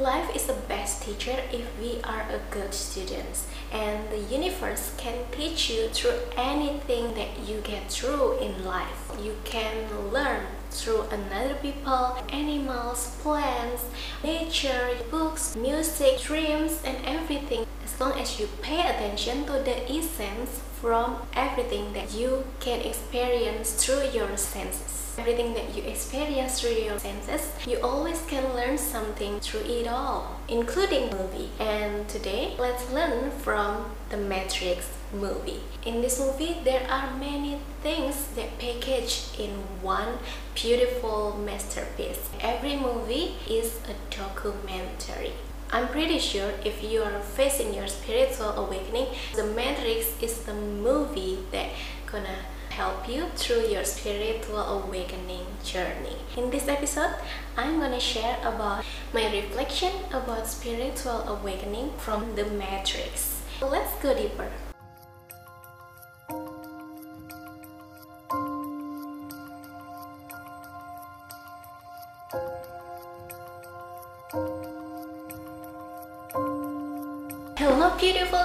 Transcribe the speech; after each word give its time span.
Life 0.00 0.34
is 0.34 0.46
the 0.46 0.54
best 0.54 1.02
teacher 1.02 1.36
if 1.52 1.66
we 1.78 2.00
are 2.04 2.22
a 2.22 2.40
good 2.50 2.72
students 2.72 3.46
and 3.70 4.08
the 4.08 4.16
universe 4.34 4.94
can 4.96 5.26
teach 5.30 5.68
you 5.68 5.88
through 5.88 6.18
anything 6.38 7.12
that 7.16 7.46
you 7.46 7.60
get 7.60 7.90
through 7.90 8.38
in 8.38 8.64
life. 8.64 9.12
You 9.22 9.36
can 9.44 10.10
learn 10.10 10.46
through 10.70 11.02
another 11.10 11.54
people, 11.56 12.16
animals, 12.32 13.14
plants, 13.20 13.84
nature, 14.24 14.96
books, 15.10 15.54
music, 15.54 16.18
dreams 16.22 16.80
and 16.82 16.96
everything 17.04 17.66
as 17.84 18.00
long 18.00 18.12
as 18.12 18.40
you 18.40 18.48
pay 18.62 18.80
attention 18.80 19.44
to 19.44 19.52
the 19.52 19.84
essence 19.92 20.62
from 20.80 21.18
everything 21.34 21.92
that 21.92 22.14
you 22.14 22.44
can 22.58 22.80
experience 22.80 23.84
through 23.84 24.08
your 24.14 24.34
senses 24.38 24.99
everything 25.18 25.54
that 25.54 25.74
you 25.74 25.82
experience 25.82 26.60
through 26.60 26.72
your 26.72 26.98
senses, 26.98 27.52
you 27.66 27.80
always 27.82 28.22
can 28.26 28.54
learn 28.54 28.78
something 28.78 29.40
through 29.40 29.60
it 29.60 29.86
all, 29.86 30.40
including 30.48 31.10
movie. 31.10 31.50
And 31.58 32.08
today, 32.08 32.54
let's 32.58 32.90
learn 32.90 33.30
from 33.30 33.92
the 34.08 34.16
Matrix 34.16 34.90
movie. 35.12 35.60
In 35.84 36.00
this 36.02 36.20
movie, 36.20 36.58
there 36.64 36.86
are 36.90 37.16
many 37.18 37.60
things 37.82 38.28
that 38.36 38.58
package 38.58 39.28
in 39.38 39.50
one 39.82 40.18
beautiful 40.54 41.36
masterpiece. 41.44 42.28
Every 42.40 42.76
movie 42.76 43.36
is 43.48 43.80
a 43.88 44.14
documentary. 44.14 45.32
I'm 45.72 45.86
pretty 45.88 46.18
sure 46.18 46.52
if 46.64 46.82
you 46.82 47.02
are 47.02 47.20
facing 47.20 47.74
your 47.74 47.86
spiritual 47.86 48.50
awakening, 48.50 49.06
The 49.36 49.44
Matrix 49.44 50.20
is 50.20 50.42
the 50.42 50.54
movie 50.54 51.38
that 51.52 51.68
gonna 52.06 52.38
help 52.80 53.06
you 53.06 53.26
through 53.36 53.68
your 53.68 53.84
spiritual 53.84 54.64
awakening 54.78 55.44
journey. 55.62 56.16
In 56.34 56.48
this 56.48 56.66
episode, 56.66 57.12
I'm 57.54 57.78
gonna 57.78 58.00
share 58.00 58.38
about 58.40 58.82
my 59.12 59.30
reflection 59.30 59.92
about 60.10 60.46
spiritual 60.46 61.20
awakening 61.28 61.92
from 61.98 62.34
the 62.36 62.46
Matrix. 62.46 63.42
Let's 63.60 63.92
go 64.02 64.14
deeper. 64.14 64.48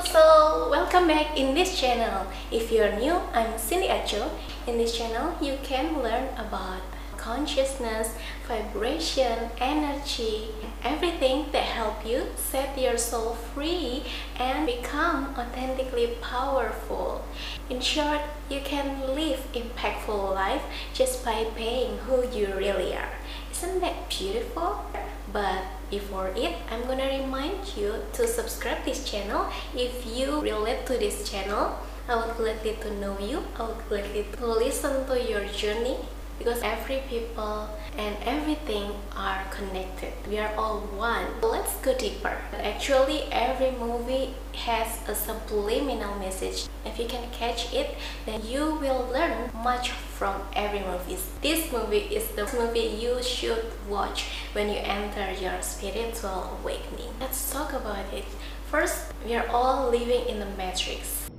Soul! 0.05 0.69
Welcome 0.69 1.07
back 1.07 1.35
in 1.35 1.55
this 1.55 1.79
channel. 1.79 2.27
If 2.51 2.71
you're 2.71 2.95
new, 2.95 3.19
I'm 3.33 3.57
Cindy 3.57 3.87
Aco. 3.87 4.29
In 4.67 4.77
this 4.77 4.95
channel, 4.95 5.35
you 5.41 5.57
can 5.63 6.03
learn 6.03 6.27
about 6.37 6.81
consciousness, 7.17 8.13
vibration, 8.47 9.49
energy, 9.57 10.49
everything 10.83 11.47
that 11.51 11.63
help 11.63 12.05
you 12.05 12.27
set 12.35 12.77
your 12.77 12.99
soul 12.99 13.33
free 13.33 14.03
and 14.37 14.67
become 14.67 15.33
authentically 15.37 16.15
powerful. 16.21 17.25
In 17.69 17.81
short, 17.81 18.21
you 18.47 18.61
can 18.63 19.15
live 19.15 19.51
impactful 19.53 20.35
life 20.35 20.61
just 20.93 21.25
by 21.25 21.47
being 21.57 21.97
who 22.05 22.29
you 22.29 22.53
really 22.55 22.95
are. 22.95 23.13
Isn't 23.51 23.81
that 23.81 24.07
beautiful? 24.07 24.85
But 25.33 25.63
before 25.89 26.29
it, 26.35 26.55
I'm 26.69 26.85
gonna 26.87 27.07
remind 27.07 27.75
you 27.77 27.95
to 28.13 28.27
subscribe 28.27 28.83
this 28.85 29.09
channel 29.09 29.47
if 29.75 30.05
you 30.05 30.41
relate 30.41 30.85
to 30.87 30.97
this 30.97 31.29
channel. 31.29 31.77
I 32.07 32.15
would 32.15 32.37
gladly 32.37 32.77
to 32.81 32.91
know 32.99 33.17
you. 33.19 33.43
I 33.57 33.63
would 33.63 33.89
gladly 33.89 34.25
to 34.37 34.45
listen 34.45 35.07
to 35.07 35.15
your 35.21 35.45
journey 35.45 35.97
because 36.37 36.61
every 36.63 37.01
people 37.07 37.69
and 37.97 38.15
everything 38.25 38.91
are 39.15 39.43
connected. 39.51 40.11
We 40.29 40.37
are 40.37 40.53
all 40.55 40.81
one. 40.97 41.25
Let's 41.41 41.75
go 41.77 41.97
deeper. 41.97 42.37
Actually 42.53 43.23
every 43.31 43.71
movie 43.71 44.33
has 44.53 44.99
a 45.07 45.15
subliminal 45.15 46.17
message. 46.19 46.67
If 46.85 46.99
you 46.99 47.07
can 47.07 47.29
catch 47.31 47.73
it 47.73 47.95
then 48.25 48.45
you 48.45 48.75
will 48.75 49.07
learn 49.13 49.49
much 49.63 49.91
from 49.91 50.41
every 50.55 50.81
movie. 50.81 51.17
This 51.41 51.71
movie 51.71 52.07
is 52.13 52.27
the 52.29 52.45
movie 52.57 52.97
you 53.01 53.21
should 53.23 53.65
watch 53.89 54.25
when 54.53 54.69
you 54.69 54.79
enter 54.79 55.31
your 55.41 55.61
spiritual 55.61 56.57
awakening. 56.59 57.13
Let's 57.19 57.51
talk 57.51 57.73
about 57.73 58.13
it. 58.13 58.25
First 58.69 59.13
we 59.25 59.35
are 59.35 59.47
all 59.47 59.89
living 59.89 60.27
in 60.27 60.39
the 60.39 60.49
matrix. 60.57 61.29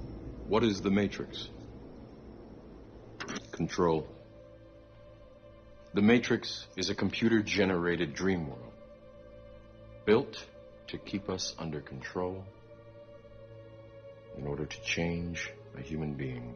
What 0.49 0.63
is 0.65 0.81
the 0.81 0.91
matrix? 0.91 1.51
Control 3.53 4.07
the 5.97 6.03
Matrix 6.03 6.67
is 6.77 6.91
a 6.91 6.95
computer-generated 6.95 8.12
dream 8.12 8.49
world, 8.49 8.75
built 10.05 10.45
to 10.89 10.99
keep 10.99 11.31
us 11.31 11.55
under 11.59 11.81
control 11.81 12.45
in 14.37 14.47
order 14.47 14.67
to 14.67 14.81
change 14.83 15.51
a 15.79 15.81
human 15.81 16.12
being 16.12 16.55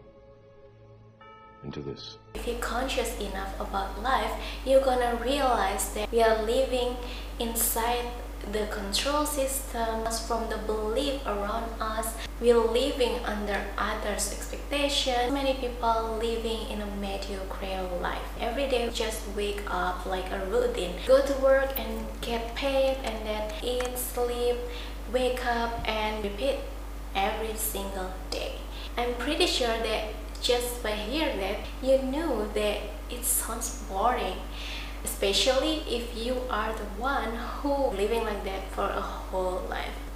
into 1.65 1.81
this. 1.81 2.19
If 2.34 2.47
you're 2.47 2.59
conscious 2.59 3.19
enough 3.19 3.59
about 3.59 4.03
life, 4.03 4.31
you're 4.67 4.84
gonna 4.84 5.19
realize 5.25 5.95
that 5.95 6.12
we 6.12 6.22
are 6.22 6.43
living 6.43 6.95
inside 7.39 8.05
the 8.53 8.67
control 8.67 9.25
systems 9.25 10.21
from 10.27 10.51
the 10.51 10.59
belief 10.59 11.25
around 11.25 11.65
us 11.81 12.12
we're 12.41 12.59
living 12.59 13.21
under 13.25 13.61
others 13.77 14.33
expectation. 14.33 15.34
Many 15.34 15.55
people 15.55 16.19
living 16.19 16.69
in 16.71 16.81
a 16.81 16.87
mediocre 16.97 17.83
life. 18.01 18.25
Every 18.41 18.67
day 18.67 18.89
just 18.93 19.23
wake 19.37 19.62
up 19.69 20.06
like 20.06 20.31
a 20.33 20.47
routine. 20.47 20.95
Go 21.06 21.21
to 21.21 21.34
work 21.43 21.78
and 21.78 22.06
get 22.23 22.55
paid 22.55 22.97
and 23.05 23.27
then 23.27 23.53
eat 23.62 23.99
sleep 23.99 24.56
wake 25.12 25.45
up 25.45 25.87
and 25.89 26.23
repeat 26.25 26.56
every 27.15 27.55
single 27.56 28.12
day. 28.31 28.53
I'm 28.97 29.15
pretty 29.15 29.47
sure 29.47 29.77
that 29.77 30.15
just 30.41 30.83
by 30.83 30.93
hearing 30.93 31.39
that 31.41 31.59
you 31.83 31.99
knew 31.99 32.49
that 32.55 32.78
it 33.11 33.25
sounds 33.25 33.83
boring 33.89 34.39
especially 35.05 35.83
if 35.89 36.17
you 36.17 36.37
are 36.49 36.72
the 36.72 36.84
one 37.01 37.34
who 37.34 37.91
living 37.97 38.22
like 38.25 38.45
that 38.45 38.71
for 38.72 38.84
a 38.84 39.01
whole 39.01 39.62
life 39.69 40.09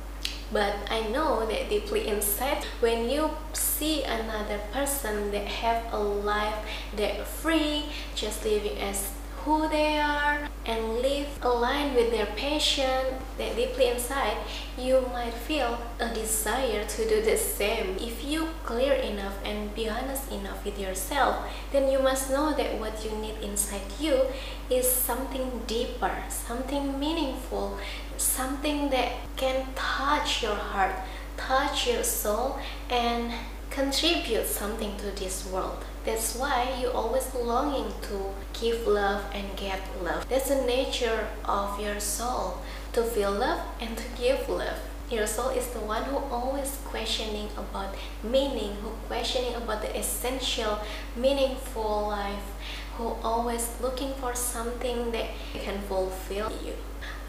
but 0.53 0.75
I 0.91 1.09
know 1.09 1.47
that 1.47 1.69
deeply 1.69 2.07
inside 2.09 2.65
when 2.81 3.09
you 3.09 3.31
see 3.53 4.03
another 4.05 4.59
person 4.73 5.31
that 5.33 5.47
have 5.47 5.93
a 5.93 5.99
life 5.99 6.55
that 6.97 7.27
free 7.27 7.87
just 8.15 8.45
living 8.45 8.79
as 8.79 9.11
who 9.45 9.69
they 9.69 9.99
are 9.99 10.49
and 10.65 11.03
live 11.03 11.29
aligned 11.43 11.95
with 11.95 12.11
their 12.11 12.27
passion 12.27 13.05
that 13.37 13.55
deeply 13.55 13.89
inside 13.89 14.39
you 14.79 15.07
might 15.13 15.35
feel 15.35 15.79
a 16.01 16.09
desire 16.15 16.85
to 16.87 17.07
do 17.07 17.21
the 17.23 17.37
same. 17.37 17.97
If 18.01 18.25
you 18.25 18.49
clear 18.65 18.95
enough 18.95 19.37
and 19.45 19.75
be 19.75 19.89
honest 19.89 20.33
enough 20.33 20.65
with 20.65 20.81
yourself 20.81 21.47
then 21.73 21.91
you 21.91 21.99
must 22.01 22.31
know 22.31 22.55
that 22.55 22.81
what 22.81 23.05
you 23.05 23.11
need 23.19 23.37
inside 23.43 23.83
you 24.01 24.23
is 24.71 24.91
something 24.91 25.63
deeper 25.67 26.15
something 26.31 26.99
meaningful 26.99 27.79
something 28.17 28.89
that 28.91 29.13
can 29.37 29.67
touch 29.75 30.43
your 30.43 30.55
heart 30.55 30.95
touch 31.37 31.87
your 31.87 32.03
soul 32.03 32.59
and 32.89 33.33
contribute 33.75 34.47
something 34.47 34.97
to 34.97 35.11
this 35.21 35.47
world 35.51 35.85
that's 36.05 36.37
why 36.37 36.69
you 36.79 36.91
always 36.91 37.35
longing 37.35 37.91
to 38.03 38.29
give 38.53 38.87
love 38.87 39.25
and 39.33 39.57
get 39.57 39.81
love. 40.03 40.29
That's 40.29 40.51
the 40.51 40.61
nature 40.67 41.29
of 41.47 41.81
your 41.81 41.99
soul, 41.99 42.59
to 42.93 43.03
feel 43.03 43.33
love 43.33 43.61
and 43.81 43.97
to 43.97 44.05
give 44.15 44.47
love. 44.51 44.79
Your 45.11 45.27
soul 45.27 45.49
is 45.49 45.67
the 45.69 45.81
one 45.81 46.05
who 46.05 46.17
always 46.17 46.79
questioning 46.85 47.49
about 47.57 47.95
meaning, 48.23 48.77
who 48.83 48.91
questioning 49.09 49.55
about 49.55 49.81
the 49.81 49.99
essential, 49.99 50.79
meaningful 51.17 52.09
life, 52.09 52.53
who 52.99 53.17
always 53.23 53.67
looking 53.81 54.13
for 54.15 54.35
something 54.35 55.11
that 55.13 55.31
can 55.55 55.81
fulfill 55.89 56.53
you. 56.63 56.75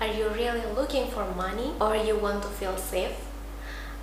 Are 0.02 0.12
you 0.12 0.28
really 0.30 0.66
looking 0.76 1.08
for 1.08 1.26
money 1.36 1.72
or 1.80 1.96
you 1.96 2.18
want 2.18 2.44
to 2.44 2.50
feel 2.50 2.76
safe? 2.76 3.16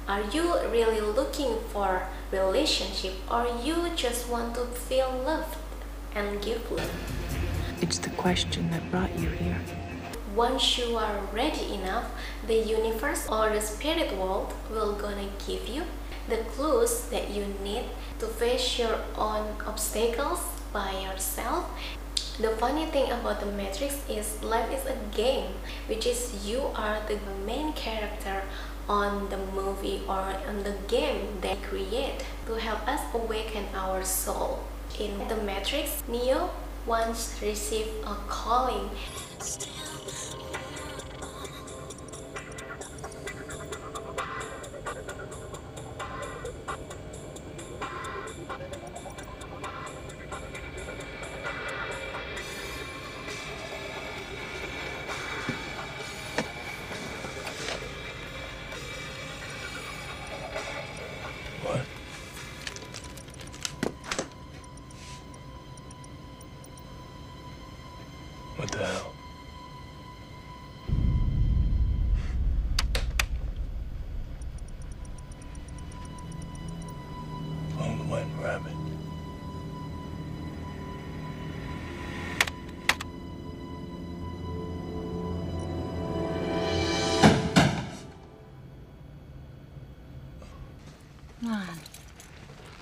Are 0.09 0.23
you 0.33 0.59
really 0.71 1.01
looking 1.01 1.59
for 1.73 2.03
relationship 2.33 3.15
or 3.31 3.47
you 3.63 3.91
just 3.95 4.29
want 4.29 4.57
to 4.57 4.65
feel 4.65 5.09
loved 5.25 5.57
and 6.15 6.43
give 6.43 6.71
love? 6.73 6.91
It's 7.81 7.99
the 7.99 8.11
question 8.11 8.69
that 8.71 8.91
brought 8.91 9.17
you 9.17 9.31
here. 9.31 9.61
Once 10.35 10.77
you 10.77 10.97
are 10.97 11.21
ready 11.33 11.75
enough, 11.75 12.11
the 12.47 12.57
universe 12.57 13.29
or 13.29 13.51
the 13.51 13.61
spirit 13.61 14.13
world 14.17 14.53
will 14.71 14.95
gonna 14.95 15.29
give 15.47 15.69
you 15.69 15.85
the 16.29 16.39
clues 16.51 17.07
that 17.11 17.31
you 17.31 17.47
need 17.63 17.85
to 18.19 18.27
face 18.27 18.79
your 18.79 18.99
own 19.17 19.55
obstacles 19.67 20.41
by 20.73 20.91
yourself 21.01 21.71
the 22.41 22.49
funny 22.57 22.87
thing 22.87 23.11
about 23.13 23.41
the 23.41 23.47
matrix 23.47 24.01
is 24.09 24.43
life 24.43 24.73
is 24.73 24.87
a 24.87 24.97
game 25.15 25.53
which 25.87 26.07
is 26.07 26.49
you 26.49 26.63
are 26.75 26.99
the 27.07 27.19
main 27.45 27.75
character 27.75 28.43
on 28.89 29.29
the 29.31 29.37
movie 29.37 30.03
or 30.09 30.35
on 30.49 30.63
the 30.63 30.75
game 30.89 31.41
they 31.41 31.57
create 31.57 32.25
to 32.47 32.55
help 32.55 32.87
us 32.89 33.01
awaken 33.15 33.65
our 33.75 34.05
soul. 34.05 34.61
In 34.99 35.27
the 35.29 35.37
Matrix, 35.37 36.03
Neo 36.09 36.51
once 36.87 37.39
received 37.41 37.91
a 38.05 38.15
calling 38.29 38.91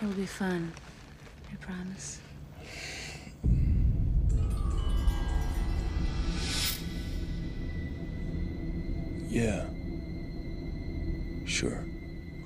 It'll 0.02 0.14
be 0.14 0.24
fun. 0.24 0.72
I 1.52 1.56
promise. 1.56 2.20
Yeah. 9.28 9.66
Sure. 11.44 11.84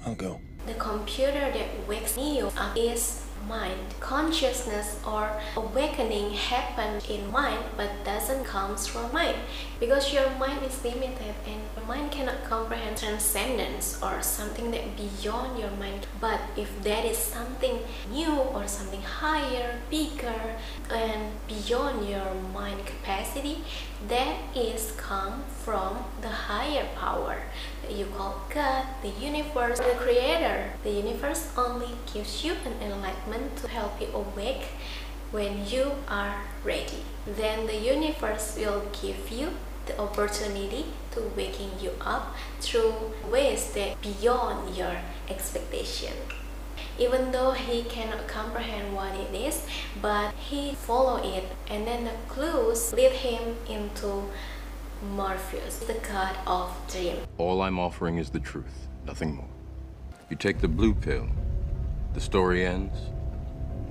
I'll 0.05 0.17
go. 0.17 0.41
The 0.67 0.75
computer 0.75 1.33
that 1.33 1.87
wakes 1.87 2.17
me 2.17 2.41
up 2.41 2.77
is 2.77 3.24
mind. 3.49 3.95
Consciousness 4.01 4.99
or 5.07 5.41
awakening 5.57 6.31
happens 6.33 7.09
in 7.09 7.31
mind 7.31 7.63
but 7.77 7.91
doesn't 8.05 8.45
come 8.45 8.77
from 8.77 9.13
mind 9.13 9.37
because 9.81 10.13
your 10.13 10.31
mind 10.39 10.63
is 10.65 10.83
limited 10.85 11.35
and 11.47 11.61
your 11.77 11.87
mind 11.87 12.11
cannot 12.11 12.45
comprehend 12.45 12.97
transcendence 12.97 14.01
or 14.03 14.23
something 14.23 14.71
that 14.71 14.97
beyond 14.97 15.59
your 15.59 15.71
mind. 15.73 16.07
But 16.21 16.41
if 16.57 16.71
there 16.83 17.05
is 17.05 17.19
something 17.19 17.79
new 18.11 18.35
or 18.35 18.67
something 18.67 19.03
higher, 19.03 19.81
bigger 19.91 20.57
and 20.91 21.33
beyond 21.47 22.09
your 22.09 22.35
mind 22.53 22.87
capacity, 22.87 23.59
that 24.09 24.37
is 24.55 24.93
come 24.97 25.45
from 25.65 26.05
the 26.21 26.29
higher 26.29 26.87
power 26.97 27.39
that 27.83 27.93
you 27.93 28.07
call 28.07 28.41
God, 28.53 28.87
the 29.03 29.09
universe, 29.09 29.79
the 29.79 29.95
creator. 29.97 30.73
The 30.83 30.91
universe 30.91 31.53
only 31.57 31.89
gives 32.13 32.45
you 32.45 32.55
an 32.65 32.75
enlightenment 32.81 33.34
to 33.57 33.69
help 33.69 34.01
you 34.01 34.09
awake 34.15 34.67
when 35.31 35.67
you 35.67 35.93
are 36.09 36.37
ready. 36.65 37.03
Then 37.27 37.67
the 37.67 37.77
universe 37.77 38.57
will 38.59 38.83
give 39.03 39.31
you 39.31 39.51
the 39.87 39.99
opportunity 40.01 40.87
to 41.13 41.21
waking 41.37 41.71
you 41.81 41.91
up 42.01 42.35
through 42.61 42.95
ways 43.31 43.73
that 43.75 44.01
beyond 44.01 44.77
your 44.77 44.97
expectation 45.29 46.13
even 46.99 47.33
though 47.33 47.51
he 47.53 47.83
cannot 47.85 48.27
comprehend 48.29 48.95
what 48.95 49.13
it 49.15 49.35
is 49.35 49.67
but 50.01 50.33
he 50.35 50.75
follow 50.75 51.17
it 51.23 51.45
and 51.69 51.87
then 51.87 52.05
the 52.05 52.13
clues 52.29 52.93
lead 52.93 53.13
him 53.13 53.57
into 53.69 54.25
morpheus 55.15 55.79
the 55.79 55.95
god 55.95 56.35
of 56.47 56.71
dream 56.91 57.17
All 57.39 57.63
I'm 57.63 57.79
offering 57.79 58.19
is 58.19 58.31
the 58.31 58.41
truth, 58.41 58.89
nothing 59.05 59.35
more. 59.35 59.49
You 60.31 60.37
take 60.37 60.61
the 60.61 60.69
blue 60.69 60.95
pill, 60.95 61.29
the 62.15 62.21
story 62.21 62.65
ends. 62.65 62.97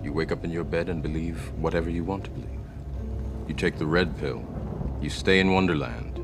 You 0.04 0.12
wake 0.12 0.34
up 0.34 0.44
in 0.44 0.52
your 0.52 0.66
bed 0.66 0.90
and 0.90 1.02
believe 1.02 1.54
whatever 1.58 1.90
you 1.90 2.04
want 2.04 2.26
to 2.26 2.30
believe. 2.32 2.60
You 3.48 3.54
take 3.54 3.78
the 3.78 3.86
red 3.86 4.18
pill, 4.18 4.44
you 5.02 5.10
stay 5.10 5.40
in 5.40 5.54
Wonderland, 5.54 6.18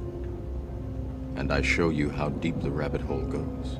and 1.37 1.49
I 1.49 1.61
show 1.61 1.89
you 1.89 2.09
how 2.09 2.27
deep 2.27 2.61
the 2.61 2.69
rabbit 2.69 2.99
hole 2.99 3.21
goes. 3.21 3.79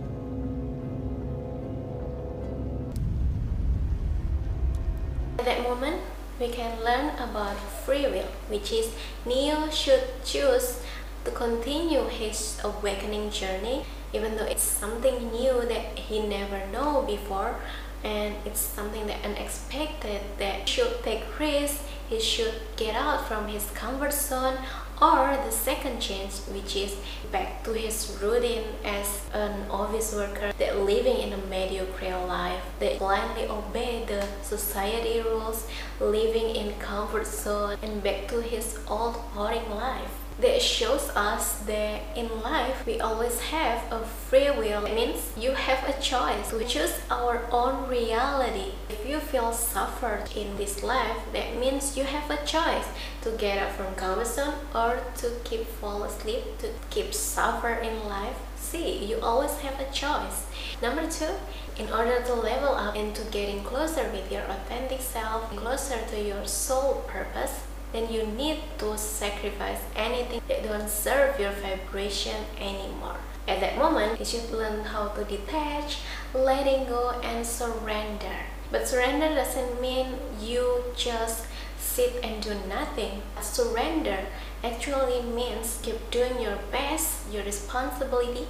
At 5.38 5.44
that 5.44 5.63
moment, 5.63 6.02
we 6.40 6.48
can 6.48 6.81
learn 6.81 7.10
about 7.19 7.57
free 7.86 8.04
will, 8.04 8.31
which 8.48 8.72
is 8.72 8.94
Neo 9.25 9.69
should 9.69 10.04
choose 10.24 10.81
to 11.25 11.31
continue 11.31 12.07
his 12.07 12.57
awakening 12.63 13.31
journey, 13.31 13.86
even 14.13 14.38
though 14.38 14.45
it's 14.45 14.63
something 14.63 15.30
new 15.31 15.66
that 15.68 16.00
he 16.00 16.25
never 16.25 16.66
know 16.68 17.02
before, 17.02 17.56
and 18.04 18.36
it's 18.46 18.60
something 18.60 19.07
that 19.07 19.24
unexpected 19.25 20.22
that 20.38 20.68
should 20.68 21.04
take 21.04 21.24
risk. 21.40 21.81
He 22.10 22.19
should 22.19 22.56
get 22.75 22.96
out 22.96 23.28
from 23.28 23.48
his 23.48 23.69
comfort 23.72 24.13
zone, 24.13 24.57
or 25.00 25.38
the 25.46 25.51
second 25.51 26.00
chance, 26.00 26.48
which 26.48 26.75
is 26.75 26.96
back 27.31 27.63
to 27.63 27.72
his 27.74 28.18
routine 28.22 28.63
as 28.84 29.22
an 29.34 29.69
office 29.69 30.13
worker 30.13 30.51
that 30.57 30.80
living 30.80 31.18
in 31.18 31.34
a 31.34 31.38
mediocre 31.46 32.18
life, 32.25 32.63
that 32.80 32.98
blindly 32.98 33.48
obey 33.48 34.04
the 34.07 34.25
society 34.42 35.22
rules, 35.22 35.68
living 36.00 36.56
in 36.56 36.74
comfort 36.80 37.28
zone, 37.28 37.78
and 37.84 38.02
back 38.04 38.28
to 38.28 38.42
his 38.42 38.80
old 38.88 39.16
boring 39.36 39.69
life. 39.69 40.12
That 40.41 40.62
shows 40.62 41.09
us 41.18 41.59
that 41.68 42.01
in 42.15 42.30
life 42.41 42.86
we 42.86 43.01
always 43.01 43.41
have 43.41 43.91
a 43.91 44.06
free 44.06 44.50
will. 44.50 44.86
It 44.86 44.95
means 44.95 45.33
you 45.38 45.51
have 45.51 45.83
a 45.83 46.01
choice 46.01 46.50
to 46.51 46.63
choose 46.63 46.97
our 47.12 47.41
own 47.51 47.89
reality. 47.89 48.71
If 48.88 49.06
you 49.06 49.19
feel 49.19 49.51
suffered 49.51 50.30
in 50.38 50.56
this 50.56 50.81
life, 50.81 51.18
that 51.33 51.57
means 51.57 51.97
you 51.97 52.06
have 52.06 52.31
a 52.31 52.45
choice 52.45 52.88
to 53.24 53.31
get 53.31 53.57
up 53.57 53.74
from 53.75 53.94
comfort 53.95 54.53
or 54.74 55.01
to 55.18 55.31
keep 55.44 55.65
fall 55.65 56.03
asleep, 56.03 56.57
to 56.59 56.69
keep 56.89 57.13
suffer 57.13 57.74
in 57.74 58.07
life. 58.07 58.38
See, 58.56 59.06
you 59.06 59.19
always 59.19 59.57
have 59.57 59.77
a 59.80 59.92
choice. 59.92 60.45
Number 60.81 61.09
two, 61.09 61.33
in 61.77 61.92
order 61.92 62.21
to 62.21 62.33
level 62.33 62.75
up 62.75 62.95
and 62.95 63.13
to 63.15 63.24
getting 63.25 63.63
closer 63.63 64.09
with 64.12 64.31
your 64.31 64.44
authentic 64.44 65.01
self, 65.01 65.50
closer 65.56 66.00
to 66.12 66.21
your 66.21 66.45
soul 66.45 67.03
purpose, 67.07 67.62
then 67.91 68.12
you 68.12 68.25
need 68.25 68.59
to 68.77 68.97
sacrifice 68.97 69.81
anything 69.95 70.41
that 70.47 70.63
don't 70.63 70.89
serve 70.89 71.39
your 71.39 71.51
vibration 71.51 72.45
anymore. 72.59 73.18
At 73.47 73.62
that 73.62 73.77
moment, 73.77 74.19
you 74.19 74.25
should 74.25 74.51
learn 74.51 74.85
how 74.85 75.07
to 75.09 75.23
detach, 75.23 75.99
letting 76.33 76.85
go, 76.85 77.19
and 77.23 77.45
surrender. 77.45 78.45
But 78.71 78.87
surrender 78.87 79.33
doesn't 79.33 79.81
mean 79.81 80.19
you 80.40 80.83
just 80.95 81.45
sit 81.80 82.23
and 82.23 82.42
do 82.44 82.54
nothing. 82.68 83.23
Surrender 83.42 84.28
actually 84.64 85.23
means 85.23 85.80
keep 85.81 86.11
doing 86.11 86.40
your 86.40 86.59
best, 86.71 87.25
your 87.31 87.44
responsibility, 87.44 88.45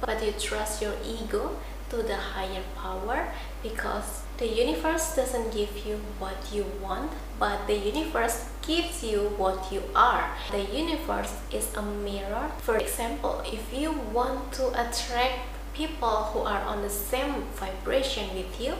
but 0.00 0.24
you 0.24 0.32
trust 0.32 0.82
your 0.82 0.94
ego 1.06 1.56
to 1.90 2.02
the 2.02 2.16
higher 2.16 2.62
power 2.74 3.32
because 3.62 4.22
the 4.40 4.48
universe 4.48 5.14
doesn't 5.14 5.52
give 5.52 5.84
you 5.86 6.00
what 6.18 6.48
you 6.50 6.64
want, 6.82 7.12
but 7.38 7.66
the 7.66 7.76
universe 7.76 8.48
gives 8.62 9.04
you 9.04 9.28
what 9.36 9.70
you 9.70 9.82
are. 9.94 10.34
The 10.50 10.64
universe 10.64 11.36
is 11.52 11.68
a 11.76 11.82
mirror. 11.82 12.50
For 12.62 12.78
example, 12.78 13.42
if 13.44 13.70
you 13.70 13.92
want 14.14 14.50
to 14.54 14.68
attract 14.68 15.40
people 15.74 16.24
who 16.32 16.40
are 16.40 16.62
on 16.62 16.82
the 16.82 16.90
same 16.90 17.42
vibration 17.54 18.34
with 18.34 18.60
you, 18.60 18.74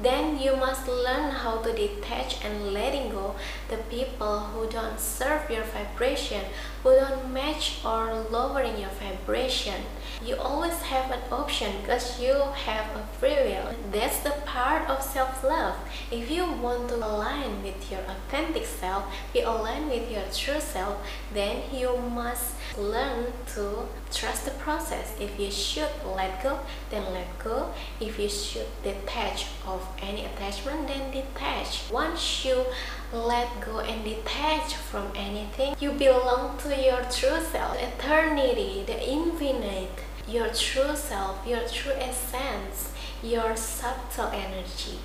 then 0.00 0.38
you 0.38 0.56
must 0.56 0.86
learn 0.88 1.30
how 1.30 1.58
to 1.58 1.72
detach 1.72 2.44
and 2.44 2.72
letting 2.72 3.10
go 3.10 3.34
the 3.68 3.76
people 3.76 4.40
who 4.40 4.68
don't 4.68 4.98
serve 4.98 5.50
your 5.50 5.64
vibration, 5.64 6.44
who 6.82 6.94
don't 6.94 7.32
match 7.32 7.80
or 7.84 8.24
lowering 8.30 8.78
your 8.78 8.90
vibration. 8.90 9.82
You 10.24 10.36
always 10.36 10.80
have 10.82 11.10
an 11.10 11.20
option 11.30 11.72
because 11.80 12.20
you 12.20 12.34
have 12.34 12.86
a 12.96 13.06
free 13.18 13.34
will. 13.34 13.74
That's 13.90 14.20
the 14.20 14.34
part 14.46 14.88
of 14.88 15.02
self-love. 15.02 15.76
If 16.10 16.30
you 16.30 16.50
want 16.50 16.88
to 16.90 16.96
align 16.96 17.62
with 17.62 17.90
your 17.90 18.00
authentic 18.00 18.66
self, 18.66 19.04
be 19.32 19.40
aligned 19.40 19.90
with 19.90 20.10
your 20.10 20.24
true 20.32 20.60
self, 20.60 20.98
then 21.32 21.62
you 21.72 21.96
must 21.96 22.54
learn 22.78 23.32
to 23.54 23.88
trust 24.12 24.44
the 24.44 24.50
process. 24.52 25.14
If 25.18 25.38
you 25.38 25.50
should 25.50 25.90
let 26.04 26.42
go, 26.42 26.60
then 26.90 27.12
let 27.12 27.38
go. 27.38 27.72
If 28.00 28.18
you 28.18 28.28
should 28.28 28.66
detach 28.82 29.46
of 29.66 29.86
any 30.02 30.24
attachment, 30.24 30.88
then 30.88 31.10
detach. 31.10 31.90
Once 31.90 32.44
you 32.44 32.66
let 33.12 33.48
go 33.60 33.80
and 33.80 34.04
detach 34.04 34.74
from 34.74 35.10
anything, 35.14 35.74
you 35.80 35.92
belong 35.92 36.58
to 36.58 36.68
your 36.68 37.02
true 37.10 37.40
self, 37.40 37.76
eternity, 37.80 38.84
the 38.86 38.98
infinite, 39.08 39.98
your 40.28 40.48
true 40.48 40.94
self, 40.94 41.46
your 41.46 41.66
true 41.68 41.92
essence, 41.92 42.92
your 43.22 43.56
subtle 43.56 44.30
energy. 44.32 44.98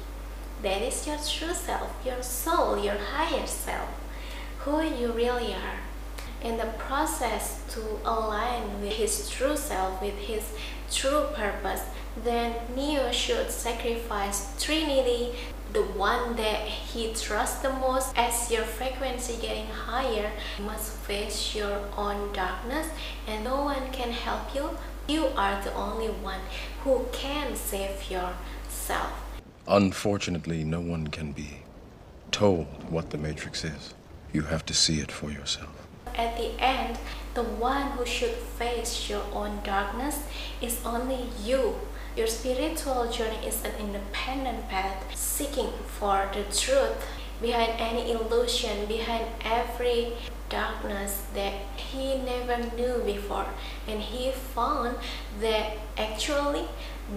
That 0.62 0.82
is 0.82 1.06
your 1.06 1.18
true 1.18 1.54
self, 1.54 1.92
your 2.06 2.22
soul, 2.24 2.78
your 2.78 2.98
higher 2.98 3.46
self, 3.46 3.90
who 4.60 4.82
you 4.84 5.12
really 5.12 5.54
are 5.54 5.85
in 6.46 6.58
the 6.58 6.72
process 6.78 7.64
to 7.70 7.82
align 8.06 8.80
with 8.80 8.94
his 8.94 9.28
true 9.30 9.58
self, 9.58 10.00
with 10.00 10.14
his 10.14 10.44
true 10.92 11.26
purpose, 11.34 11.82
then 12.24 12.54
Neo 12.76 13.12
should 13.12 13.50
sacrifice 13.50 14.54
Trinity, 14.64 15.34
the 15.74 15.82
one 15.82 16.36
that 16.36 16.62
he 16.68 17.14
trusts 17.14 17.62
the 17.64 17.74
most. 17.74 18.14
As 18.16 18.52
your 18.52 18.64
frequency 18.64 19.38
getting 19.42 19.66
higher, 19.66 20.32
you 20.58 20.66
must 20.66 20.94
face 21.00 21.56
your 21.56 21.82
own 21.98 22.32
darkness, 22.32 22.88
and 23.28 23.44
no 23.44 23.64
one 23.64 23.92
can 23.92 24.12
help 24.12 24.54
you. 24.54 24.70
You 25.08 25.26
are 25.36 25.62
the 25.64 25.74
only 25.74 26.08
one 26.08 26.42
who 26.84 27.08
can 27.12 27.56
save 27.56 28.10
yourself. 28.10 29.12
Unfortunately, 29.68 30.64
no 30.64 30.80
one 30.80 31.08
can 31.08 31.32
be 31.32 31.64
told 32.32 32.68
what 32.92 33.10
the 33.10 33.18
Matrix 33.18 33.64
is. 33.64 33.96
You 34.32 34.44
have 34.44 34.66
to 34.68 34.74
see 34.74 35.00
it 35.00 35.12
for 35.12 35.32
yourself. 35.32 35.85
At 36.18 36.38
the 36.38 36.52
end, 36.60 36.98
the 37.34 37.44
one 37.44 37.92
who 37.92 38.06
should 38.06 38.36
face 38.58 39.10
your 39.10 39.24
own 39.34 39.60
darkness 39.64 40.24
is 40.62 40.80
only 40.86 41.30
you. 41.44 41.76
Your 42.16 42.28
spiritual 42.28 43.12
journey 43.12 43.46
is 43.46 43.64
an 43.66 43.74
independent 43.80 44.70
path 44.70 45.04
seeking 45.16 45.72
for 46.00 46.30
the 46.34 46.44
truth. 46.56 46.96
behind 47.42 47.74
any 47.80 48.12
illusion, 48.12 48.86
behind 48.86 49.26
every 49.44 50.14
darkness 50.50 51.24
that 51.34 51.54
he 51.76 52.18
never 52.18 52.58
knew 52.76 53.02
before. 53.06 53.48
And 53.88 54.00
he 54.00 54.32
found 54.32 54.96
that 55.42 55.78
actually 55.98 56.66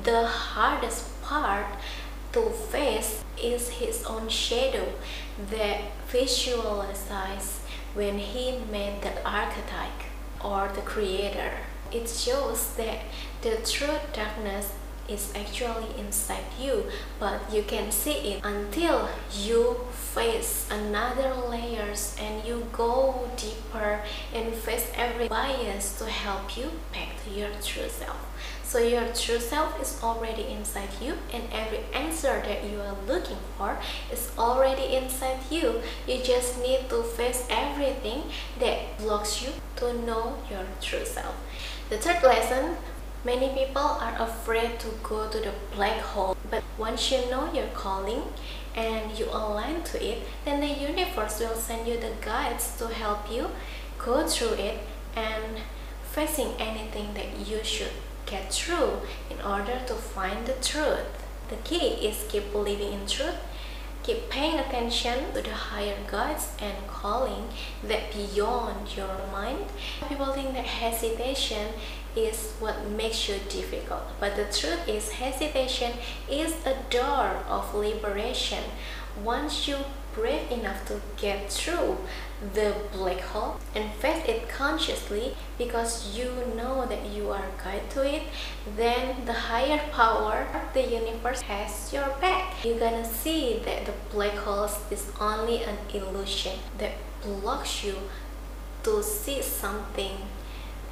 the 0.02 0.26
hardest 0.26 1.22
part 1.22 1.66
to 2.32 2.50
face 2.50 3.22
is 3.40 3.68
his 3.68 4.04
own 4.04 4.28
shadow 4.28 4.92
that 5.50 5.80
visualizes 6.08 7.60
when 7.94 8.18
he 8.18 8.58
met 8.70 9.02
the 9.02 9.12
archetype 9.28 10.02
or 10.42 10.70
the 10.74 10.82
creator. 10.82 11.52
It 11.90 12.08
shows 12.08 12.74
that 12.76 13.00
the 13.42 13.56
true 13.64 13.98
darkness 14.12 14.72
is 15.08 15.32
actually 15.34 15.98
inside 15.98 16.44
you 16.60 16.84
but 17.18 17.40
you 17.50 17.62
can 17.62 17.90
see 17.90 18.34
it 18.34 18.44
until 18.44 19.08
you 19.32 19.74
face 19.90 20.68
another 20.70 21.34
and 22.20 22.44
you 22.44 22.66
go 22.72 23.28
deeper 23.36 24.00
and 24.34 24.54
face 24.54 24.90
every 24.94 25.28
bias 25.28 25.98
to 25.98 26.06
help 26.06 26.56
you 26.56 26.70
back 26.92 27.10
to 27.24 27.30
your 27.30 27.50
true 27.62 27.88
self. 27.88 28.20
So 28.64 28.78
your 28.78 29.06
true 29.14 29.38
self 29.38 29.80
is 29.80 29.98
already 30.02 30.44
inside 30.48 30.90
you 31.00 31.14
and 31.32 31.44
every 31.52 31.80
answer 31.92 32.42
that 32.44 32.64
you 32.64 32.80
are 32.80 32.96
looking 33.06 33.42
for 33.56 33.78
is 34.12 34.30
already 34.38 34.94
inside 34.94 35.40
you. 35.50 35.80
You 36.06 36.22
just 36.22 36.60
need 36.60 36.88
to 36.90 37.02
face 37.02 37.46
everything 37.48 38.24
that 38.60 38.98
blocks 38.98 39.42
you 39.42 39.50
to 39.76 39.92
know 40.06 40.36
your 40.50 40.66
true 40.80 41.04
self. 41.04 41.34
The 41.88 41.98
third 41.98 42.22
lesson 42.22 42.76
Many 43.24 43.48
people 43.48 43.82
are 43.82 44.14
afraid 44.16 44.78
to 44.78 44.86
go 45.02 45.28
to 45.28 45.40
the 45.40 45.52
black 45.74 46.00
hole, 46.00 46.36
but 46.50 46.62
once 46.78 47.10
you 47.10 47.18
know 47.28 47.52
your 47.52 47.66
calling 47.74 48.22
and 48.74 49.18
you 49.18 49.26
align 49.26 49.82
to 49.82 50.04
it, 50.04 50.22
then 50.44 50.60
the 50.60 50.66
universe 50.66 51.40
will 51.40 51.54
send 51.54 51.86
you 51.86 51.98
the 51.98 52.12
guides 52.20 52.76
to 52.78 52.88
help 52.88 53.30
you 53.30 53.50
go 53.98 54.26
through 54.26 54.54
it 54.54 54.78
and 55.16 55.58
facing 56.02 56.52
anything 56.58 57.14
that 57.14 57.46
you 57.46 57.62
should 57.64 57.92
get 58.26 58.52
through 58.52 59.00
in 59.30 59.40
order 59.40 59.80
to 59.86 59.94
find 59.94 60.46
the 60.46 60.54
truth. 60.54 61.06
The 61.48 61.56
key 61.56 62.06
is 62.06 62.26
keep 62.28 62.52
believing 62.52 62.92
in 62.92 63.06
truth 63.06 63.36
Keep 64.08 64.30
paying 64.30 64.58
attention 64.58 65.34
to 65.34 65.42
the 65.42 65.52
higher 65.52 65.98
guides 66.10 66.56
and 66.62 66.74
calling 66.86 67.46
that 67.84 68.10
beyond 68.10 68.96
your 68.96 69.20
mind. 69.30 69.66
People 70.08 70.32
think 70.32 70.54
that 70.54 70.64
hesitation 70.64 71.74
is 72.16 72.54
what 72.58 72.88
makes 72.88 73.28
you 73.28 73.34
difficult, 73.50 74.04
but 74.18 74.34
the 74.34 74.44
truth 74.44 74.88
is 74.88 75.10
hesitation 75.10 75.92
is 76.26 76.54
a 76.64 76.74
door 76.88 77.44
of 77.50 77.74
liberation. 77.74 78.64
Once 79.22 79.68
you 79.68 79.76
brave 80.14 80.50
enough 80.50 80.86
to 80.86 81.02
get 81.18 81.52
through 81.52 81.98
the 82.54 82.74
black 82.92 83.20
hole 83.20 83.56
and 83.74 83.92
face 83.94 84.24
it 84.26 84.48
consciously 84.48 85.34
because 85.56 86.16
you 86.16 86.30
know 86.56 86.86
that 86.86 87.04
you 87.06 87.30
are 87.30 87.44
guided 87.62 87.90
to 87.90 88.02
it, 88.06 88.22
then 88.76 89.24
the 89.26 89.32
higher 89.32 89.80
power, 89.92 90.46
of 90.54 90.72
the 90.72 90.82
universe 90.82 91.40
has 91.42 91.92
your 91.92 92.08
back. 92.20 92.64
You're 92.64 92.78
gonna 92.78 93.04
see 93.04 93.60
that 93.64 93.86
the 93.86 93.92
black 94.12 94.34
hole 94.34 94.70
is 94.90 95.10
only 95.20 95.64
an 95.64 95.78
illusion 95.92 96.58
that 96.78 96.92
blocks 97.22 97.84
you 97.84 97.96
to 98.84 99.02
see 99.02 99.42
something 99.42 100.16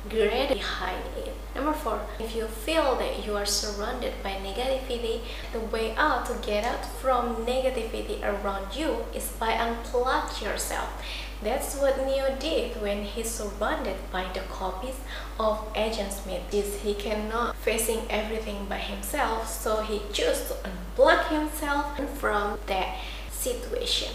great 0.09 0.49
behind 0.49 1.03
it. 1.17 1.35
Number 1.55 1.73
four, 1.73 2.01
if 2.19 2.37
you 2.37 2.47
feel 2.47 2.97
that 2.97 3.25
you 3.25 3.37
are 3.37 3.47
surrounded 3.47 4.13
by 4.23 4.33
negativity, 4.33 5.21
the 5.53 5.61
way 5.61 5.95
out 5.97 6.27
to 6.27 6.35
get 6.47 6.65
out 6.65 6.85
from 6.85 7.47
negativity 7.47 8.23
around 8.23 8.77
you 8.77 9.05
is 9.15 9.33
by 9.41 9.53
unplug 9.53 10.43
yourself. 10.43 10.89
That's 11.43 11.77
what 11.77 12.05
Neo 12.07 12.35
did 12.39 12.81
when 12.81 13.05
he's 13.05 13.31
surrounded 13.31 13.97
by 14.11 14.27
the 14.33 14.41
copies 14.41 14.97
of 15.39 15.67
Agent 15.75 16.13
Smith. 16.13 16.43
Is 16.53 16.81
he 16.81 16.95
cannot 16.95 17.57
facing 17.57 18.01
everything 18.11 18.65
by 18.67 18.79
himself, 18.79 19.49
so 19.49 19.83
he 19.83 20.01
chose 20.13 20.49
to 20.49 20.55
unplug 20.65 21.29
himself 21.29 21.99
from 22.19 22.59
that 22.67 22.99
situation. 23.31 24.13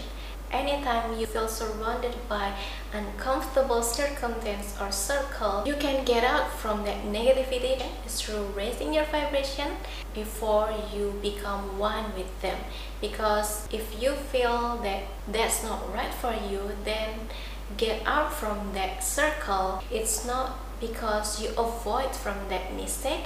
Anytime 0.52 1.18
you 1.18 1.24
feel 1.24 1.48
surrounded 1.48 2.14
by 2.28 2.52
uncomfortable 2.92 3.82
circumstance 3.82 4.76
or 4.78 4.92
circle, 4.92 5.62
you 5.66 5.74
can 5.76 6.04
get 6.04 6.24
out 6.24 6.52
from 6.52 6.84
that 6.84 7.04
negativity 7.04 7.82
through 8.06 8.44
raising 8.54 8.92
your 8.92 9.04
vibration 9.04 9.68
before 10.14 10.68
you 10.94 11.18
become 11.22 11.78
one 11.78 12.04
with 12.14 12.28
them. 12.42 12.58
Because 13.00 13.66
if 13.72 14.00
you 14.00 14.12
feel 14.12 14.76
that 14.82 15.04
that's 15.26 15.64
not 15.64 15.92
right 15.94 16.12
for 16.12 16.34
you, 16.50 16.72
then 16.84 17.28
get 17.78 18.06
out 18.06 18.32
from 18.32 18.74
that 18.74 19.02
circle. 19.02 19.82
It's 19.90 20.26
not 20.26 20.58
because 20.80 21.40
you 21.40 21.48
avoid 21.56 22.14
from 22.14 22.36
that 22.50 22.74
mistake, 22.74 23.24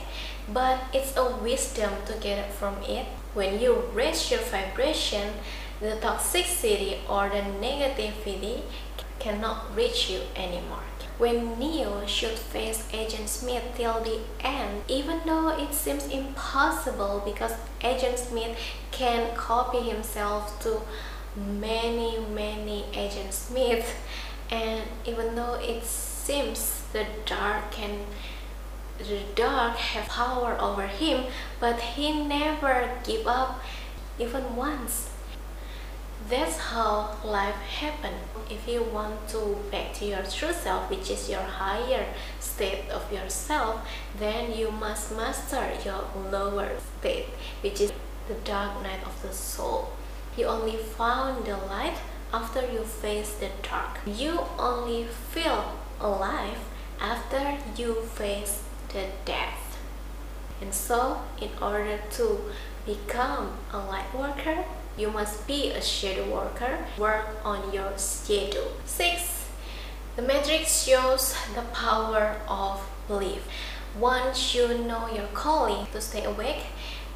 but 0.53 0.79
it's 0.93 1.17
a 1.17 1.37
wisdom 1.43 1.91
to 2.07 2.13
get 2.21 2.53
from 2.53 2.77
it. 2.83 3.07
When 3.35 3.61
you 3.61 3.83
raise 3.93 4.31
your 4.31 4.41
vibration, 4.41 5.35
the 5.81 5.97
toxicity 6.01 6.99
or 7.09 7.29
the 7.29 7.43
negativity 7.61 8.63
cannot 9.19 9.75
reach 9.77 10.11
you 10.11 10.21
anymore. 10.35 10.85
When 11.19 11.59
Neo 11.59 12.07
should 12.07 12.39
face 12.39 12.87
Agent 12.93 13.29
Smith 13.29 13.63
till 13.77 14.01
the 14.01 14.21
end, 14.41 14.83
even 14.89 15.21
though 15.25 15.49
it 15.49 15.73
seems 15.73 16.07
impossible 16.09 17.23
because 17.25 17.53
Agent 17.83 18.19
Smith 18.19 18.59
can 18.91 19.35
copy 19.35 19.81
himself 19.81 20.61
to 20.63 20.83
many, 21.35 22.19
many 22.35 22.85
Agent 22.93 23.33
Smith, 23.33 23.97
and 24.51 24.83
even 25.07 25.35
though 25.35 25.55
it 25.55 25.83
seems 25.85 26.83
the 26.93 27.07
dark 27.25 27.71
can 27.73 28.01
the 28.99 29.21
dark 29.35 29.77
have 29.77 30.09
power 30.09 30.57
over 30.59 30.87
him, 30.87 31.27
but 31.61 31.79
he 31.79 32.25
never 32.25 32.91
give 33.05 33.27
up 33.27 33.61
even 34.19 34.57
once 34.57 35.11
that's 36.29 36.59
how 36.59 37.17
life 37.25 37.55
happens. 37.55 38.21
If 38.51 38.67
you 38.69 38.83
want 38.83 39.29
to 39.29 39.57
back 39.71 39.95
to 39.95 40.05
your 40.05 40.23
true 40.23 40.53
self, 40.53 40.91
which 40.91 41.11
is 41.11 41.31
your 41.31 41.43
higher 41.43 42.07
state 42.41 42.89
of 42.91 43.13
yourself, 43.13 43.87
then 44.19 44.53
you 44.57 44.71
must 44.71 45.17
master 45.17 45.73
your 45.85 46.05
lower 46.31 46.71
state, 46.99 47.27
which 47.61 47.81
is 47.81 47.93
the 48.29 48.35
dark 48.45 48.83
night 48.83 49.05
of 49.05 49.21
the 49.23 49.33
soul. 49.33 49.91
You 50.37 50.47
only 50.47 50.77
found 50.77 51.45
the 51.45 51.57
light 51.57 51.99
after 52.33 52.61
you 52.61 52.83
face 52.83 53.35
the 53.35 53.51
dark. 53.63 53.99
You 54.07 54.41
only 54.59 55.05
feel 55.05 55.77
alive 56.01 56.59
after 57.01 57.59
you 57.77 57.95
face 58.03 58.63
the 58.93 59.07
death. 59.25 59.79
And 60.61 60.73
so, 60.73 61.21
in 61.41 61.51
order 61.61 62.01
to 62.13 62.41
become 62.87 63.59
a 63.73 63.79
light 63.79 64.15
worker, 64.15 64.65
you 64.97 65.11
must 65.11 65.47
be 65.47 65.71
a 65.71 65.83
shadow 65.83 66.33
worker. 66.33 66.87
Work 66.97 67.27
on 67.45 67.73
your 67.73 67.93
shadow. 67.99 68.69
6. 68.87 69.49
The 70.17 70.23
matrix 70.23 70.85
shows 70.85 71.37
the 71.55 71.63
power 71.75 72.41
of 72.49 72.81
belief. 73.07 73.43
Once 73.99 74.55
you 74.55 74.79
know 74.79 75.09
your 75.13 75.27
calling 75.35 75.87
to 75.93 76.01
stay 76.01 76.25
awake, 76.25 76.65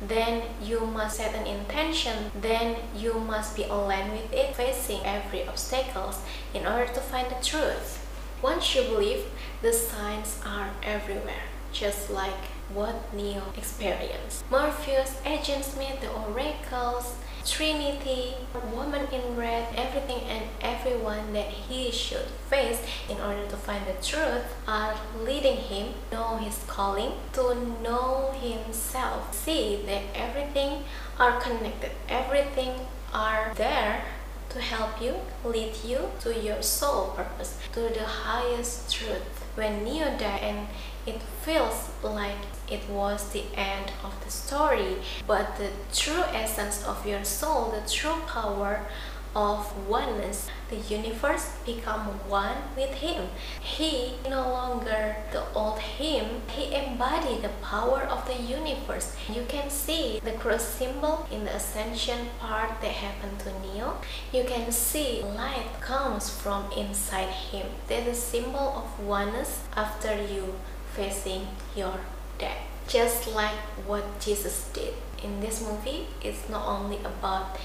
then 0.01 0.43
you 0.63 0.81
must 0.81 1.19
set 1.19 1.35
an 1.35 1.47
intention 1.47 2.31
then 2.41 2.77
you 2.97 3.15
must 3.15 3.55
be 3.55 3.65
aligned 3.65 4.13
with 4.13 4.33
it 4.33 4.57
facing 4.57 5.05
every 5.05 5.47
obstacles 5.47 6.21
in 6.55 6.67
order 6.67 6.87
to 6.87 7.01
find 7.01 7.31
the 7.31 7.45
truth 7.45 8.07
once 8.41 8.75
you 8.75 8.83
believe 8.85 9.27
the 9.61 9.73
signs 9.73 10.41
are 10.47 10.71
everywhere 10.83 11.45
just 11.73 12.09
like 12.09 12.49
what 12.75 13.13
neo 13.15 13.43
experienced 13.57 14.49
morpheus 14.51 15.21
agent 15.25 15.65
smith 15.65 16.01
the 16.01 16.11
oracles 16.11 17.17
Trinity, 17.47 18.35
woman 18.75 19.07
in 19.11 19.35
red, 19.35 19.67
everything 19.75 20.21
and 20.29 20.45
everyone 20.61 21.33
that 21.33 21.49
he 21.49 21.91
should 21.91 22.27
face 22.51 22.83
in 23.09 23.19
order 23.19 23.47
to 23.47 23.57
find 23.57 23.87
the 23.87 23.95
truth 24.07 24.45
are 24.69 24.95
leading 25.25 25.57
him 25.57 25.95
know 26.13 26.37
his 26.37 26.63
calling, 26.67 27.13
to 27.33 27.55
know 27.83 28.33
himself, 28.39 29.35
see 29.35 29.83
that 29.87 30.03
everything 30.15 30.85
are 31.19 31.41
connected, 31.41 31.93
everything 32.09 32.87
are 33.15 33.53
there 33.57 34.05
to 34.51 34.61
help 34.61 35.01
you, 35.01 35.15
lead 35.45 35.73
you 35.85 36.11
to 36.21 36.35
your 36.39 36.61
soul 36.61 37.13
purpose, 37.17 37.57
to 37.73 37.81
the 37.81 38.05
highest 38.05 38.93
truth. 38.93 39.45
When 39.55 39.85
Neo 39.85 40.17
died 40.19 40.43
and 40.43 40.69
it 41.07 41.23
feels 41.23 41.91
like 42.03 42.37
it 42.71 42.89
was 42.89 43.31
the 43.31 43.45
end 43.55 43.93
of 44.05 44.15
the 44.25 44.31
story, 44.31 44.97
but 45.27 45.57
the 45.57 45.71
true 45.93 46.23
essence 46.33 46.85
of 46.85 47.07
your 47.07 47.25
soul, 47.25 47.71
the 47.71 47.89
true 47.91 48.21
power 48.27 48.87
of 49.35 49.89
oneness. 49.89 50.49
The 50.71 50.77
universe 50.77 51.57
become 51.67 52.07
one 52.29 52.57
with 52.77 52.91
him. 52.91 53.29
He 53.61 54.15
no 54.29 54.49
longer 54.49 55.17
the 55.33 55.45
old 55.55 55.79
him. 55.79 56.43
He 56.49 56.75
embodied 56.75 57.43
the 57.43 57.51
power 57.63 58.03
of 58.03 58.27
the 58.27 58.41
universe. 58.41 59.15
You 59.29 59.45
can 59.49 59.71
see 59.71 60.21
the 60.23 60.33
cross 60.33 60.63
symbol 60.65 61.27
in 61.31 61.45
the 61.45 61.55
ascension 61.55 62.29
part 62.39 62.81
that 62.81 62.93
happened 62.93 63.39
to 63.41 63.53
Neo. 63.61 63.99
You 64.33 64.45
can 64.45 64.71
see 64.73 65.23
light 65.23 65.81
comes 65.81 66.31
from 66.31 66.71
inside 66.77 67.31
him. 67.31 67.67
That 67.89 68.07
is 68.07 68.19
a 68.19 68.21
symbol 68.21 68.85
of 68.85 69.05
oneness 69.05 69.61
after 69.77 70.15
you 70.15 70.55
facing 70.95 71.47
your 71.77 72.01
death. 72.41 72.59
Just 72.89 73.29
like 73.33 73.61
what 73.87 74.19
Jesus 74.19 74.69
did 74.73 74.95
in 75.23 75.41
this 75.41 75.63
movie, 75.63 76.09
it's 76.23 76.49
not 76.49 76.67
only 76.67 76.99
about 76.99 77.59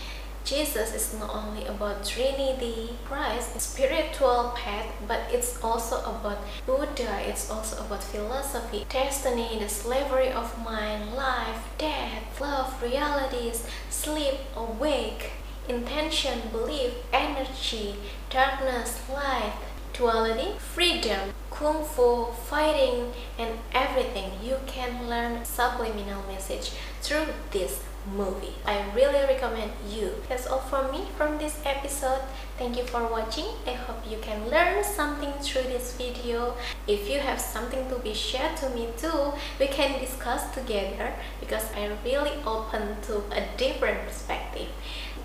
Jesus 0.46 0.94
is 0.94 1.20
not 1.20 1.34
only 1.34 1.66
about 1.66 2.06
Trinity, 2.06 2.92
Christ, 3.04 3.60
spiritual 3.60 4.54
path, 4.56 4.86
but 5.08 5.22
it's 5.32 5.58
also 5.64 6.02
about 6.02 6.38
Buddha, 6.68 7.20
it's 7.28 7.50
also 7.50 7.84
about 7.84 8.04
philosophy, 8.04 8.86
destiny, 8.88 9.58
the 9.60 9.68
slavery 9.68 10.30
of 10.30 10.64
mind, 10.64 11.16
life, 11.16 11.66
death, 11.80 12.40
love, 12.40 12.80
realities, 12.84 13.66
sleep, 13.90 14.36
awake, 14.56 15.32
intention, 15.68 16.40
belief, 16.52 16.94
energy, 17.12 17.96
darkness, 18.30 19.02
light, 19.12 19.54
duality, 19.98 20.58
freedom, 20.60 21.34
kung 21.50 21.84
fu, 21.84 22.28
fighting, 22.50 23.14
and 23.40 23.60
everything. 23.72 24.32
You 24.44 24.58
can 24.68 25.08
learn 25.10 25.46
subliminal 25.46 26.24
message 26.28 26.72
through 27.02 27.28
this 27.52 27.82
movie. 28.14 28.54
I 28.66 28.86
really 28.94 29.24
recommend 29.26 29.72
you. 29.90 30.12
That's 30.30 30.48
all 30.48 30.60
from 30.60 30.92
me 30.92 31.08
from 31.18 31.38
this 31.38 31.60
episode. 31.66 32.22
Thank 32.58 32.78
you 32.78 32.84
for 32.84 33.08
watching. 33.08 33.46
I 33.66 33.74
hope 33.74 33.98
you 34.10 34.18
can 34.22 34.50
learn 34.50 34.84
something 34.84 35.34
through 35.42 35.64
this 35.64 35.96
video. 35.96 36.56
If 36.88 37.10
you 37.10 37.20
have 37.20 37.42
something 37.42 37.90
to 37.90 37.96
be 38.00 38.14
shared 38.14 38.58
to 38.58 38.70
me 38.70 38.90
too, 38.98 39.34
we 39.60 39.68
can 39.68 40.00
discuss 40.00 40.54
together 40.54 41.14
because 41.40 41.66
I'm 41.76 41.98
really 42.04 42.38
open 42.46 43.02
to 43.08 43.24
a 43.32 43.44
different 43.58 44.06
perspective. 44.06 44.68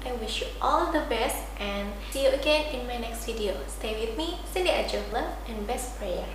I 0.05 0.13
wish 0.13 0.41
you 0.41 0.47
all 0.61 0.93
the 0.93 1.05
best 1.09 1.37
and 1.59 1.93
see 2.11 2.25
you 2.25 2.31
again 2.31 2.75
in 2.75 2.87
my 2.87 2.99
next 2.99 3.27
video. 3.27 3.55
Stay 3.69 4.07
with 4.07 4.17
me, 4.17 4.39
Cindy 4.53 4.71
Aja 4.71 5.03
Love 5.13 5.35
and 5.47 5.67
best 5.67 5.99
prayer. 5.99 6.27